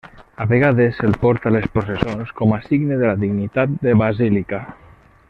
[0.43, 4.65] A vegades se'l porta a les processons com a signe de la dignitat de basílica.